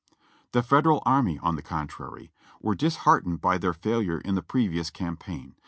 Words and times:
The 0.53 0.63
Federal 0.63 1.03
army, 1.05 1.37
on 1.43 1.57
the 1.57 1.61
contrary, 1.61 2.31
were 2.59 2.73
disheartened 2.73 3.39
by 3.39 3.59
their 3.59 3.71
failure 3.71 4.17
in 4.19 4.33
the 4.33 4.41
previous 4.41 4.89
campaign. 4.89 5.53